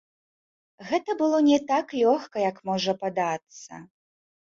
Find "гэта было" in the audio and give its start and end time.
0.91-1.37